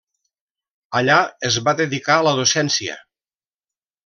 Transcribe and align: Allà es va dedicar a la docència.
Allà 0.99 1.17
es 1.49 1.59
va 1.67 1.75
dedicar 1.83 2.17
a 2.17 2.25
la 2.29 2.35
docència. 2.43 2.97